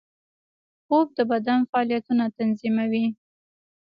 خوب 0.85 1.07
د 1.17 1.19
بدن 1.31 1.59
فعالیتونه 1.69 2.25
تنظیموي 2.37 3.05